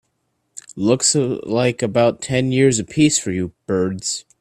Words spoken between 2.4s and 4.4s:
years a piece for you birds.